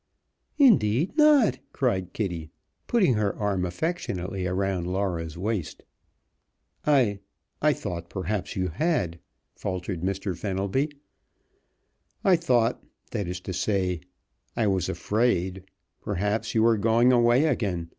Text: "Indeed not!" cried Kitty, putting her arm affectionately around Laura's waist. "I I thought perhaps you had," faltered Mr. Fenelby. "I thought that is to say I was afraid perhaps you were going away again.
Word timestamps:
"Indeed 0.57 1.15
not!" 1.15 1.59
cried 1.73 2.11
Kitty, 2.11 2.49
putting 2.87 3.13
her 3.13 3.35
arm 3.35 3.65
affectionately 3.65 4.47
around 4.47 4.87
Laura's 4.87 5.37
waist. 5.37 5.83
"I 6.87 7.19
I 7.61 7.73
thought 7.73 8.09
perhaps 8.09 8.55
you 8.55 8.69
had," 8.69 9.19
faltered 9.55 10.01
Mr. 10.01 10.35
Fenelby. 10.35 10.89
"I 12.23 12.35
thought 12.35 12.83
that 13.11 13.27
is 13.27 13.39
to 13.41 13.53
say 13.53 14.01
I 14.57 14.65
was 14.65 14.89
afraid 14.89 15.65
perhaps 16.01 16.55
you 16.55 16.63
were 16.63 16.77
going 16.77 17.11
away 17.11 17.45
again. 17.45 17.89